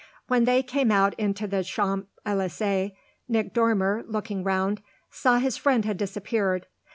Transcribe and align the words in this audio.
When 0.27 0.45
they 0.45 0.63
came 0.63 0.91
out 0.91 1.13
into 1.19 1.45
the 1.45 1.63
Champs 1.63 2.07
Elysées 2.25 2.95
Nick 3.27 3.53
Dormer, 3.53 4.03
looking 4.07 4.43
round, 4.43 4.81
saw 5.11 5.37
his 5.37 5.57
friend 5.57 5.85
had 5.85 5.97
disappeared. 5.97 6.65